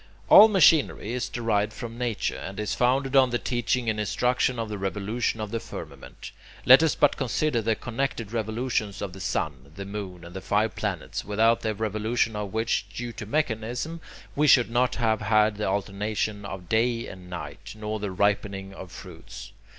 [0.29, 4.67] All machinery is derived from nature, and is founded on the teaching and instruction of
[4.67, 6.31] the revolution of the firmament.
[6.65, 10.75] Let us but consider the connected revolutions of the sun, the moon, and the five
[10.75, 14.01] planets, without the revolution of which, due to mechanism,
[14.35, 18.91] we should not have had the alternation of day and night, nor the ripening of
[18.91, 19.51] fruits.